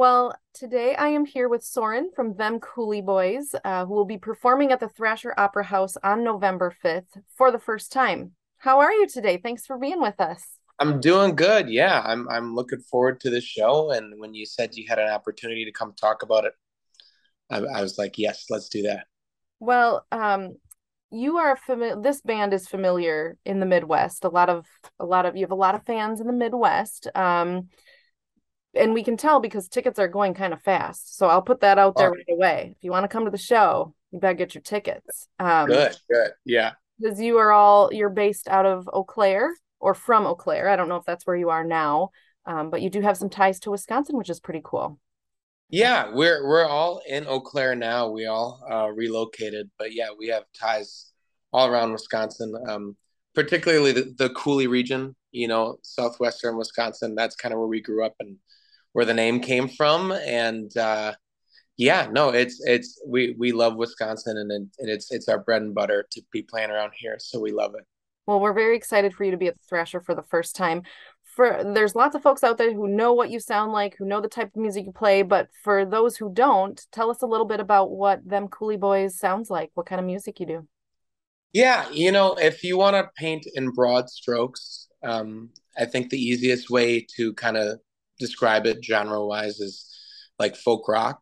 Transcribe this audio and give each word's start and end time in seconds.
Well, 0.00 0.34
today 0.54 0.94
I 0.94 1.08
am 1.08 1.26
here 1.26 1.46
with 1.46 1.62
Soren 1.62 2.08
from 2.16 2.34
Them 2.34 2.58
Coulee 2.58 3.02
Boys, 3.02 3.54
uh, 3.62 3.84
who 3.84 3.92
will 3.92 4.06
be 4.06 4.16
performing 4.16 4.72
at 4.72 4.80
the 4.80 4.88
Thrasher 4.88 5.34
Opera 5.36 5.64
House 5.64 5.98
on 6.02 6.24
November 6.24 6.74
5th 6.82 7.20
for 7.36 7.52
the 7.52 7.58
first 7.58 7.92
time. 7.92 8.32
How 8.56 8.80
are 8.80 8.90
you 8.90 9.06
today? 9.06 9.36
Thanks 9.36 9.66
for 9.66 9.76
being 9.76 10.00
with 10.00 10.18
us. 10.18 10.42
I'm 10.78 11.00
doing 11.00 11.36
good. 11.36 11.68
Yeah, 11.68 12.00
I'm 12.02 12.26
I'm 12.30 12.54
looking 12.54 12.80
forward 12.80 13.20
to 13.20 13.30
the 13.30 13.42
show. 13.42 13.90
And 13.90 14.18
when 14.18 14.32
you 14.32 14.46
said 14.46 14.74
you 14.74 14.86
had 14.88 14.98
an 14.98 15.10
opportunity 15.10 15.66
to 15.66 15.70
come 15.70 15.92
talk 15.92 16.22
about 16.22 16.46
it, 16.46 16.54
I, 17.50 17.58
I 17.58 17.82
was 17.82 17.98
like, 17.98 18.16
yes, 18.16 18.46
let's 18.48 18.70
do 18.70 18.84
that. 18.84 19.04
Well, 19.58 20.06
um, 20.10 20.56
you 21.10 21.36
are 21.36 21.56
familiar. 21.56 22.00
This 22.00 22.22
band 22.22 22.54
is 22.54 22.66
familiar 22.66 23.36
in 23.44 23.60
the 23.60 23.66
Midwest. 23.66 24.24
A 24.24 24.30
lot 24.30 24.48
of 24.48 24.64
a 24.98 25.04
lot 25.04 25.26
of 25.26 25.36
you 25.36 25.42
have 25.42 25.50
a 25.50 25.54
lot 25.54 25.74
of 25.74 25.84
fans 25.84 26.22
in 26.22 26.26
the 26.26 26.32
Midwest. 26.32 27.06
Um, 27.14 27.68
and 28.74 28.94
we 28.94 29.02
can 29.02 29.16
tell 29.16 29.40
because 29.40 29.68
tickets 29.68 29.98
are 29.98 30.08
going 30.08 30.34
kind 30.34 30.52
of 30.52 30.62
fast. 30.62 31.16
So 31.16 31.26
I'll 31.26 31.42
put 31.42 31.60
that 31.60 31.78
out 31.78 31.96
there 31.96 32.10
right 32.10 32.24
away. 32.28 32.74
If 32.76 32.84
you 32.84 32.90
want 32.90 33.04
to 33.04 33.08
come 33.08 33.24
to 33.24 33.30
the 33.30 33.38
show, 33.38 33.94
you 34.10 34.20
better 34.20 34.34
get 34.34 34.54
your 34.54 34.62
tickets. 34.62 35.28
Um, 35.38 35.66
good, 35.66 35.96
good, 36.10 36.30
yeah. 36.44 36.72
Because 36.98 37.20
you 37.20 37.38
are 37.38 37.52
all 37.52 37.90
you're 37.92 38.10
based 38.10 38.48
out 38.48 38.66
of 38.66 38.88
Eau 38.92 39.04
Claire 39.04 39.54
or 39.80 39.94
from 39.94 40.26
Eau 40.26 40.34
Claire. 40.34 40.68
I 40.68 40.76
don't 40.76 40.88
know 40.88 40.96
if 40.96 41.04
that's 41.04 41.26
where 41.26 41.36
you 41.36 41.50
are 41.50 41.64
now, 41.64 42.10
um, 42.46 42.70
but 42.70 42.82
you 42.82 42.90
do 42.90 43.00
have 43.00 43.16
some 43.16 43.30
ties 43.30 43.58
to 43.60 43.70
Wisconsin, 43.70 44.16
which 44.16 44.30
is 44.30 44.40
pretty 44.40 44.60
cool. 44.62 44.98
Yeah, 45.68 46.12
we're 46.12 46.46
we're 46.46 46.66
all 46.66 47.00
in 47.08 47.26
Eau 47.26 47.40
Claire 47.40 47.76
now. 47.76 48.08
We 48.10 48.26
all 48.26 48.60
uh, 48.70 48.90
relocated, 48.90 49.70
but 49.78 49.94
yeah, 49.94 50.08
we 50.16 50.28
have 50.28 50.44
ties 50.58 51.12
all 51.52 51.68
around 51.68 51.92
Wisconsin, 51.92 52.54
um, 52.68 52.96
particularly 53.34 53.92
the, 53.92 54.14
the 54.18 54.30
Coulee 54.30 54.66
region. 54.66 55.14
You 55.32 55.46
know, 55.46 55.76
southwestern 55.82 56.56
Wisconsin. 56.56 57.14
That's 57.14 57.36
kind 57.36 57.52
of 57.52 57.60
where 57.60 57.68
we 57.68 57.80
grew 57.80 58.04
up 58.04 58.16
and 58.18 58.36
where 58.92 59.04
the 59.04 59.14
name 59.14 59.40
came 59.40 59.68
from. 59.68 60.12
And 60.12 60.74
uh, 60.76 61.14
yeah 61.80 62.06
no 62.12 62.28
it's 62.28 62.60
it's 62.66 63.02
we 63.06 63.34
we 63.38 63.52
love 63.52 63.74
wisconsin 63.74 64.36
and, 64.36 64.52
and 64.52 64.70
it's 64.78 65.10
it's 65.10 65.28
our 65.28 65.38
bread 65.38 65.62
and 65.62 65.74
butter 65.74 66.06
to 66.10 66.20
be 66.30 66.42
playing 66.42 66.70
around 66.70 66.92
here. 66.94 67.16
So 67.18 67.40
we 67.40 67.52
love 67.52 67.74
it. 67.74 67.86
Well 68.26 68.38
we're 68.38 68.52
very 68.52 68.76
excited 68.76 69.14
for 69.14 69.24
you 69.24 69.30
to 69.30 69.38
be 69.38 69.46
at 69.46 69.54
the 69.56 69.64
thrasher 69.66 70.00
for 70.00 70.14
the 70.14 70.22
first 70.22 70.54
time. 70.54 70.82
For 71.24 71.62
there's 71.64 71.94
lots 71.94 72.14
of 72.14 72.22
folks 72.22 72.44
out 72.44 72.58
there 72.58 72.74
who 72.74 72.86
know 72.86 73.14
what 73.14 73.30
you 73.30 73.40
sound 73.40 73.72
like 73.72 73.96
who 73.96 74.04
know 74.04 74.20
the 74.20 74.28
type 74.28 74.48
of 74.48 74.60
music 74.60 74.84
you 74.84 74.92
play. 74.92 75.22
But 75.22 75.48
for 75.64 75.86
those 75.86 76.18
who 76.18 76.30
don't 76.30 76.78
tell 76.92 77.10
us 77.10 77.22
a 77.22 77.26
little 77.26 77.46
bit 77.46 77.60
about 77.60 77.90
what 77.90 78.28
them 78.28 78.48
coulee 78.48 78.76
boys 78.76 79.18
sounds 79.18 79.48
like 79.48 79.70
what 79.72 79.86
kind 79.86 80.00
of 80.00 80.06
music 80.06 80.38
you 80.38 80.46
do. 80.46 80.68
Yeah 81.54 81.88
you 81.90 82.12
know 82.12 82.34
if 82.34 82.62
you 82.62 82.76
want 82.76 82.94
to 82.94 83.08
paint 83.16 83.46
in 83.54 83.70
broad 83.70 84.10
strokes 84.10 84.88
um, 85.02 85.48
i 85.78 85.86
think 85.86 86.10
the 86.10 86.22
easiest 86.22 86.68
way 86.68 87.06
to 87.16 87.32
kind 87.34 87.56
of 87.56 87.80
describe 88.20 88.66
it 88.66 88.84
genre 88.84 89.26
wise 89.26 89.60
as 89.60 89.86
like 90.38 90.54
folk 90.54 90.86
rock. 90.88 91.18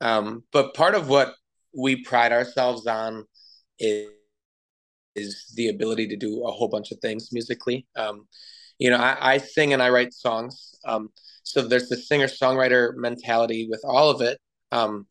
Um, 0.00 0.44
but 0.52 0.74
part 0.74 0.94
of 0.94 1.08
what 1.08 1.34
we 1.76 2.02
pride 2.02 2.32
ourselves 2.32 2.86
on 2.86 3.24
is 3.78 4.08
is 5.14 5.52
the 5.56 5.68
ability 5.68 6.06
to 6.06 6.16
do 6.16 6.46
a 6.46 6.50
whole 6.52 6.68
bunch 6.68 6.92
of 6.92 6.98
things 7.00 7.30
musically. 7.32 7.86
Um, 7.96 8.28
you 8.78 8.88
know, 8.90 8.98
I, 8.98 9.34
I, 9.34 9.38
sing 9.38 9.72
and 9.72 9.82
I 9.82 9.88
write 9.90 10.14
songs. 10.14 10.76
Um, 10.86 11.08
so 11.42 11.62
there's 11.62 11.88
the 11.88 11.96
singer 11.96 12.26
songwriter 12.26 12.94
mentality 12.94 13.66
with 13.68 13.80
all 13.84 14.10
of 14.10 14.20
it. 14.20 14.38
Um, 14.70 15.06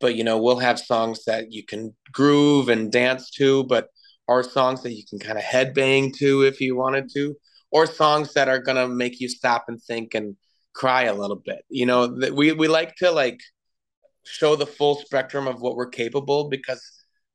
but 0.00 0.16
you 0.16 0.24
know, 0.24 0.38
we'll 0.38 0.58
have 0.58 0.78
songs 0.80 1.24
that 1.26 1.52
you 1.52 1.64
can 1.64 1.94
groove 2.12 2.68
and 2.68 2.90
dance 2.90 3.30
to, 3.32 3.64
but 3.64 3.88
are 4.26 4.42
songs 4.42 4.82
that 4.82 4.94
you 4.94 5.04
can 5.08 5.18
kind 5.18 5.38
of 5.38 5.44
headbang 5.44 6.12
to 6.16 6.42
if 6.42 6.60
you 6.60 6.74
wanted 6.76 7.08
to, 7.14 7.36
or 7.70 7.86
songs 7.86 8.34
that 8.34 8.48
are 8.48 8.58
gonna 8.58 8.88
make 8.88 9.20
you 9.20 9.28
stop 9.28 9.66
and 9.68 9.80
think 9.82 10.14
and 10.14 10.36
cry 10.74 11.04
a 11.04 11.14
little 11.14 11.40
bit. 11.44 11.64
You 11.68 11.86
know, 11.86 12.18
that 12.18 12.34
we 12.34 12.52
we 12.52 12.68
like 12.68 12.96
to 12.96 13.10
like 13.10 13.40
show 14.24 14.56
the 14.56 14.66
full 14.66 14.96
spectrum 14.96 15.46
of 15.46 15.60
what 15.60 15.76
we're 15.76 15.88
capable 15.88 16.48
because 16.48 16.82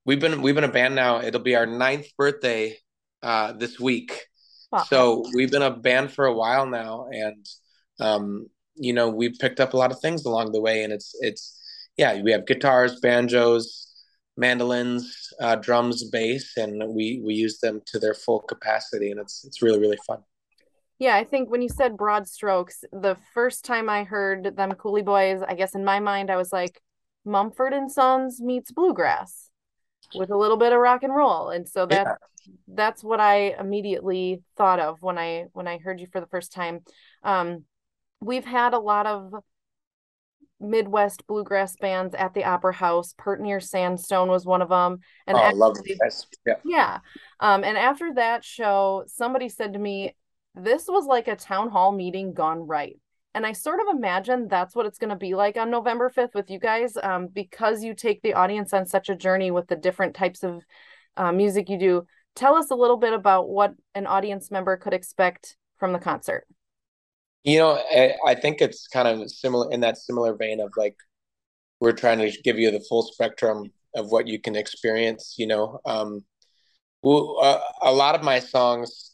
we've 0.06 0.20
been 0.20 0.42
we've 0.42 0.56
been 0.56 0.64
a 0.64 0.72
band 0.72 0.96
now. 0.96 1.22
It'll 1.22 1.42
be 1.42 1.56
our 1.56 1.66
ninth 1.66 2.08
birthday 2.18 2.78
uh, 3.24 3.54
this 3.54 3.80
week. 3.80 4.20
Wow. 4.72 4.84
So 4.84 5.26
we've 5.34 5.52
been 5.52 5.64
a 5.64 5.76
band 5.76 6.12
for 6.12 6.26
a 6.26 6.34
while 6.34 6.68
now, 6.68 7.08
and 7.12 7.46
um, 8.00 8.48
you 8.76 8.94
know 8.94 9.10
we've 9.10 9.38
picked 9.40 9.60
up 9.60 9.74
a 9.74 9.78
lot 9.78 9.92
of 9.92 10.00
things 10.00 10.26
along 10.26 10.52
the 10.52 10.62
way, 10.62 10.84
and 10.84 10.94
it's 10.94 11.16
it's 11.22 11.60
yeah 11.98 12.22
we 12.22 12.32
have 12.32 12.46
guitars, 12.46 13.00
banjos, 13.00 13.92
mandolins, 14.38 15.34
uh, 15.42 15.56
drums, 15.56 16.04
bass, 16.10 16.56
and 16.58 16.84
we 16.94 17.22
we 17.24 17.34
use 17.34 17.60
them 17.60 17.82
to 17.88 18.00
their 18.00 18.14
full 18.14 18.42
capacity, 18.42 19.12
and 19.12 19.20
it's 19.20 19.44
it's 19.46 19.62
really 19.62 19.80
really 19.80 19.98
fun. 20.06 20.20
Yeah, 21.00 21.16
I 21.16 21.24
think 21.24 21.50
when 21.50 21.62
you 21.62 21.70
said 21.70 21.98
broad 21.98 22.28
strokes, 22.28 22.84
the 22.92 23.16
first 23.34 23.64
time 23.64 23.90
I 23.90 24.04
heard 24.04 24.56
them 24.58 24.74
Coulee 24.74 25.02
Boys, 25.02 25.42
I 25.42 25.56
guess 25.56 25.74
in 25.74 25.86
my 25.86 26.00
mind 26.00 26.30
I 26.30 26.36
was 26.36 26.52
like 26.52 26.82
Mumford 27.26 27.74
and 27.74 27.90
Sons 27.90 28.42
meets 28.42 28.72
bluegrass 28.72 29.50
with 30.14 30.30
a 30.30 30.38
little 30.38 30.58
bit 30.58 30.74
of 30.74 30.80
rock 30.80 31.04
and 31.04 31.16
roll. 31.16 31.50
And 31.50 31.68
so 31.68 31.86
that 31.86 32.06
yeah. 32.06 32.54
that's 32.68 33.04
what 33.04 33.22
I 33.22 33.56
immediately 33.60 34.42
thought 34.58 34.80
of 34.80 35.02
when 35.02 35.18
I 35.18 35.46
when 35.54 35.68
I 35.68 35.78
heard 35.78 36.02
you 36.02 36.08
for 36.12 36.20
the 36.20 36.28
first 36.28 36.52
time. 36.52 36.82
Um 37.24 37.64
we've 38.20 38.46
had 38.46 38.74
a 38.74 38.80
lot 38.80 39.08
of 39.08 39.34
Midwest 40.60 41.26
bluegrass 41.28 41.76
bands 41.78 42.14
at 42.16 42.34
the 42.34 42.44
Opera 42.44 42.74
House. 42.74 43.14
Pert 43.18 43.40
Near 43.40 43.60
Sandstone 43.60 44.28
was 44.28 44.46
one 44.46 44.62
of 44.62 44.70
them. 44.70 45.00
And 45.26 45.38
oh, 45.38 45.42
love 45.52 45.78
Yeah. 46.46 46.56
Yeah. 46.66 47.00
Um, 47.40 47.64
and 47.64 47.78
after 47.78 48.14
that 48.16 48.44
show, 48.44 49.06
somebody 49.08 49.48
said 49.48 49.74
to 49.74 49.80
me, 49.80 50.16
this 50.56 50.86
was 50.88 51.06
like 51.06 51.28
a 51.28 51.36
town 51.36 51.70
hall 51.70 51.92
meeting 51.92 52.34
gone 52.34 52.68
right. 52.68 52.98
And 53.34 53.46
I 53.46 53.54
sort 53.54 53.80
of 53.80 53.96
imagine 53.96 54.48
that's 54.48 54.76
what 54.76 54.86
it's 54.86 54.98
going 54.98 55.12
to 55.12 55.16
be 55.16 55.36
like 55.36 55.56
on 55.56 55.70
November 55.70 56.10
5th 56.10 56.34
with 56.34 56.50
you 56.50 56.60
guys 56.60 56.98
um, 57.02 57.28
because 57.28 57.84
you 57.84 57.94
take 57.94 58.22
the 58.22 58.34
audience 58.34 58.74
on 58.74 58.86
such 58.86 59.10
a 59.10 59.16
journey 59.16 59.52
with 59.52 59.68
the 59.68 59.76
different 59.76 60.16
types 60.16 60.44
of 60.44 60.64
uh, 61.16 61.32
music 61.32 61.70
you 61.70 61.78
do. 61.78 62.04
Tell 62.36 62.56
us 62.56 62.72
a 62.72 62.76
little 62.76 62.98
bit 62.98 63.14
about 63.14 63.50
what 63.50 63.74
an 63.94 64.08
audience 64.08 64.50
member 64.50 64.78
could 64.78 64.94
expect 64.94 65.58
from 65.78 65.94
the 65.94 66.00
concert. 66.00 66.46
You 67.44 67.60
know, 67.60 67.82
I, 67.92 68.16
I 68.26 68.36
think 68.36 68.62
it's 68.62 68.88
kind 68.88 69.08
of 69.08 69.30
similar 69.30 69.72
in 69.72 69.82
that 69.82 69.98
similar 69.98 70.36
vein 70.36 70.60
of 70.60 70.72
like 70.76 70.96
we're 71.80 71.94
trying 71.94 72.20
to 72.20 72.32
give 72.44 72.58
you 72.58 72.72
the 72.72 72.84
full 72.90 73.04
spectrum 73.04 73.72
of 73.96 74.12
what 74.12 74.28
you 74.28 74.40
can 74.40 74.56
experience. 74.56 75.36
You 75.38 75.48
know, 75.48 75.80
um, 75.86 76.26
well, 77.02 77.38
uh, 77.42 77.60
a 77.82 77.94
lot 77.94 78.16
of 78.16 78.24
my 78.24 78.40
songs 78.40 79.09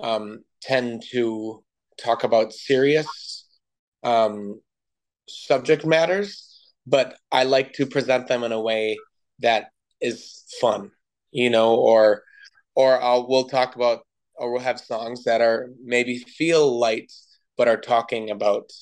um, 0.00 0.44
tend 0.62 1.02
to 1.12 1.62
talk 2.02 2.24
about 2.24 2.52
serious 2.52 3.46
um, 4.02 4.60
subject 5.28 5.84
matters, 5.84 6.72
but 6.86 7.16
I 7.30 7.44
like 7.44 7.72
to 7.74 7.86
present 7.86 8.28
them 8.28 8.42
in 8.42 8.52
a 8.52 8.60
way 8.60 8.98
that 9.40 9.70
is 10.00 10.44
fun, 10.60 10.90
you 11.30 11.50
know, 11.50 11.74
or 11.74 12.22
or 12.74 13.00
I'll 13.00 13.28
we'll 13.28 13.48
talk 13.48 13.76
about 13.76 14.00
or 14.34 14.52
we'll 14.52 14.62
have 14.62 14.80
songs 14.80 15.24
that 15.24 15.40
are 15.40 15.70
maybe 15.84 16.18
feel 16.18 16.78
light 16.78 17.12
but 17.56 17.68
are 17.68 17.76
talking 17.76 18.30
about 18.30 18.72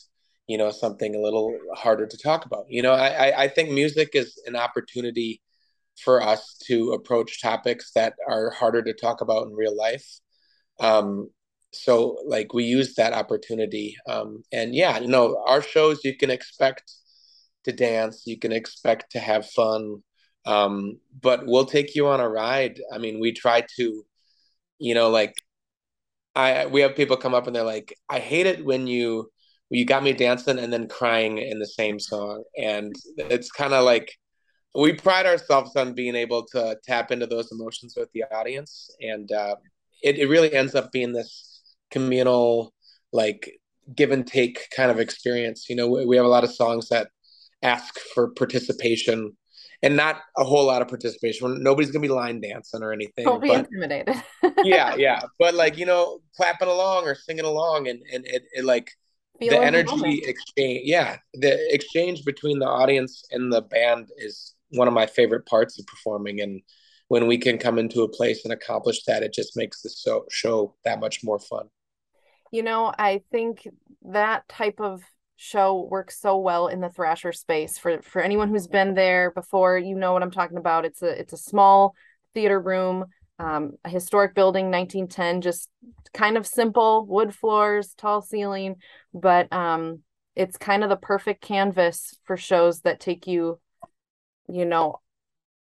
you 0.47 0.57
know 0.57 0.71
something 0.71 1.15
a 1.15 1.21
little 1.21 1.57
harder 1.75 2.07
to 2.07 2.17
talk 2.17 2.47
about. 2.47 2.67
You 2.69 2.83
know, 2.83 2.93
I 2.93 3.45
I 3.45 3.49
think 3.49 3.71
music 3.71 4.11
is 4.15 4.41
an 4.47 4.57
opportunity 4.57 5.43
for 6.05 6.23
us 6.23 6.57
to 6.67 6.93
approach 6.93 7.43
topics 7.43 7.91
that 7.95 8.15
are 8.29 8.51
harder 8.51 8.83
to 8.83 8.95
talk 8.95 9.21
about 9.21 9.47
in 9.47 9.55
real 9.55 9.77
life. 9.77 10.07
Um, 10.81 11.31
so 11.73 12.19
like 12.27 12.55
we 12.55 12.65
use 12.65 12.95
that 12.95 13.13
opportunity 13.13 13.97
um, 14.09 14.43
and 14.53 14.75
yeah 14.75 14.99
you 14.99 15.09
know 15.09 15.43
our 15.47 15.61
shows 15.61 16.01
you 16.03 16.17
can 16.17 16.31
expect 16.31 16.91
to 17.65 17.73
dance 17.73 18.23
you 18.27 18.39
can 18.39 18.53
expect 18.53 19.13
to 19.13 19.19
have 19.19 19.47
fun 19.51 20.03
um, 20.47 20.99
but 21.21 21.47
we'll 21.47 21.67
take 21.67 21.95
you 21.95 22.09
on 22.09 22.21
a 22.21 22.29
ride. 22.29 22.81
I 22.93 22.99
mean 22.99 23.21
we 23.21 23.33
try 23.33 23.67
to 23.77 24.03
you 24.79 24.95
know 24.95 25.11
like 25.11 25.35
i 26.35 26.67
we 26.67 26.81
have 26.81 26.97
people 26.97 27.17
come 27.17 27.35
up 27.35 27.47
and 27.47 27.57
they're 27.57 27.65
like 27.65 27.95
i 28.09 28.19
hate 28.19 28.47
it 28.47 28.65
when 28.65 28.87
you 28.87 29.31
you 29.71 29.85
got 29.85 30.03
me 30.03 30.13
dancing 30.13 30.59
and 30.59 30.73
then 30.73 30.89
crying 30.89 31.39
in 31.39 31.59
the 31.59 31.67
same 31.67 31.99
song 31.99 32.43
and 32.57 32.95
it's 33.17 33.51
kind 33.51 33.75
of 33.75 33.85
like 33.85 34.11
we 34.75 34.93
pride 34.93 35.27
ourselves 35.27 35.75
on 35.77 35.95
being 35.95 36.15
able 36.15 36.47
to 36.47 36.77
tap 36.85 37.11
into 37.11 37.27
those 37.27 37.51
emotions 37.53 37.95
with 37.97 38.11
the 38.13 38.23
audience 38.33 38.91
and 39.01 39.33
uh, 39.33 39.57
it, 40.03 40.19
it 40.19 40.29
really 40.29 40.53
ends 40.53 40.75
up 40.75 40.93
being 40.93 41.13
this 41.13 41.63
communal 41.91 42.73
like 43.13 43.59
give 43.95 44.11
and 44.11 44.27
take 44.27 44.69
kind 44.75 44.91
of 44.91 44.99
experience. 44.99 45.69
You 45.69 45.77
know 45.77 45.89
we 45.89 46.17
have 46.17 46.27
a 46.27 46.29
lot 46.29 46.45
of 46.45 46.55
songs 46.55 46.89
that 46.89 47.09
ask 47.63 47.99
for 48.15 48.31
participation 48.31 49.37
and 49.83 49.97
not 49.97 50.21
a 50.37 50.45
whole 50.45 50.67
lot 50.67 50.83
of 50.83 50.89
participation. 50.89 51.63
Nobody's 51.63 51.91
gonna 51.91 52.03
be 52.03 52.09
line 52.09 52.41
dancing 52.41 52.83
or 52.83 52.93
anything 52.93 53.25
don't 53.25 53.43
be 53.43 53.49
but, 53.49 53.67
intimidated. 53.71 54.23
Yeah 54.65 54.95
yeah. 54.99 55.23
But 55.39 55.55
like 55.55 55.79
you 55.79 55.87
know 55.87 56.21
clapping 56.37 56.69
along 56.69 57.05
or 57.05 57.15
singing 57.15 57.45
along 57.45 57.89
and 57.89 58.01
and 58.13 58.27
it, 58.27 58.45
it 58.53 58.65
like 58.65 58.91
Feel 59.39 59.53
the 59.53 59.61
energy 59.61 60.21
exchange 60.25 60.81
yeah 60.85 61.19
the 61.35 61.57
exchange 61.73 62.25
between 62.25 62.59
the 62.59 62.67
audience 62.67 63.23
and 63.31 63.53
the 63.53 63.63
band 63.63 64.09
is 64.17 64.55
one 64.71 64.89
of 64.89 64.95
my 64.95 65.07
favorite 65.07 65.47
parts 65.47 65.79
of 65.79 65.87
performing 65.87 66.41
and 66.41 66.61
when 67.09 67.27
we 67.27 67.39
can 67.39 67.59
come 67.59 67.79
into 67.79 68.03
a 68.03 68.09
place 68.09 68.45
and 68.45 68.53
accomplish 68.53 69.05
that 69.05 69.23
it 69.23 69.33
just 69.33 69.57
makes 69.57 69.83
the 69.83 70.23
show 70.31 70.75
that 70.85 71.01
much 71.01 71.25
more 71.25 71.39
fun 71.39 71.69
you 72.51 72.63
know, 72.63 72.93
I 72.97 73.23
think 73.31 73.67
that 74.03 74.49
type 74.49 74.81
of 74.81 75.03
show 75.37 75.87
works 75.91 76.21
so 76.21 76.39
well 76.39 76.69
in 76.69 76.81
the 76.81 76.89
Thrasher 76.89 77.33
space. 77.33 77.79
For 77.79 78.03
for 78.03 78.23
anyone 78.23 78.49
who's 78.49 78.67
been 78.67 78.95
there 78.95 79.31
before, 79.31 79.79
you 79.79 79.95
know 79.95 80.13
what 80.13 80.23
I'm 80.23 80.31
talking 80.31 80.59
about. 80.59 80.85
It's 80.85 81.03
a 81.03 81.09
it's 81.09 81.33
a 81.33 81.39
small 81.39 81.95
theater 82.35 82.61
room, 82.61 83.07
um, 83.39 83.73
a 83.85 83.89
historic 83.89 84.35
building, 84.35 84.71
1910, 84.71 85.43
just 85.43 85.69
kind 86.15 86.37
of 86.37 86.47
simple 86.47 87.07
wood 87.07 87.35
floors, 87.35 87.95
tall 87.95 88.23
ceiling, 88.23 88.77
but 89.13 89.53
um, 89.53 90.01
it's 90.35 90.57
kind 90.57 90.83
of 90.83 90.91
the 90.91 90.97
perfect 90.97 91.43
canvas 91.43 92.17
for 92.25 92.37
shows 92.37 92.81
that 92.81 93.01
take 93.01 93.27
you, 93.27 93.61
you 94.49 94.65
know, 94.65 95.01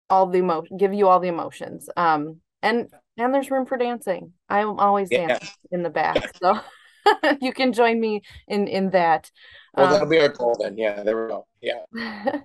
all 0.08 0.26
the 0.26 0.38
emotion, 0.38 0.76
give 0.76 0.94
you 0.94 1.08
all 1.08 1.20
the 1.20 1.28
emotions. 1.28 1.88
Um, 1.96 2.40
and 2.62 2.88
and 3.16 3.34
there's 3.34 3.50
room 3.50 3.66
for 3.66 3.78
dancing. 3.78 4.32
I'm 4.48 4.78
always 4.78 5.08
yeah. 5.10 5.28
dancing 5.28 5.48
in 5.70 5.82
the 5.82 5.90
back, 5.90 6.36
so 6.36 6.60
you 7.40 7.52
can 7.52 7.72
join 7.72 8.00
me 8.00 8.22
in 8.48 8.68
in 8.68 8.90
that. 8.90 9.30
Well, 9.74 9.90
that'll 9.90 10.04
um, 10.04 10.08
be 10.08 10.18
our 10.18 10.28
goal 10.28 10.56
then. 10.60 10.76
Yeah, 10.76 11.02
there 11.02 11.22
we 11.22 11.28
go. 11.28 11.46
Yeah. 11.60 11.82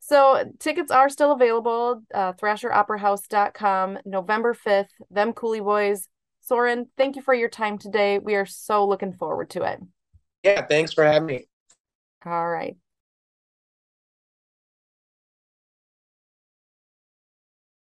so 0.00 0.52
tickets 0.58 0.90
are 0.90 1.08
still 1.08 1.32
available. 1.32 2.02
Uh, 2.12 2.32
ThrasherOperaHouse.com, 2.34 3.98
November 4.06 4.54
5th. 4.54 4.88
Them 5.10 5.34
Coulee 5.34 5.60
Boys. 5.60 6.08
Soren, 6.40 6.86
thank 6.96 7.16
you 7.16 7.22
for 7.22 7.34
your 7.34 7.50
time 7.50 7.78
today. 7.78 8.18
We 8.18 8.34
are 8.34 8.46
so 8.46 8.86
looking 8.86 9.12
forward 9.12 9.50
to 9.50 9.62
it. 9.62 9.80
Yeah, 10.42 10.66
thanks 10.66 10.92
for 10.92 11.04
having 11.04 11.26
me. 11.26 11.48
All 12.24 12.48
right. 12.48 12.76